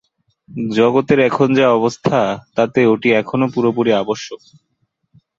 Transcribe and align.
জগতের 0.73 1.19
এখন 1.29 1.47
যে 1.57 1.65
অবস্থা, 1.77 2.19
তাতে 2.55 2.79
ওটি 2.93 3.09
এখনও 3.13 3.47
পুরোপুরি 3.53 3.91
আবশ্যক। 3.93 4.41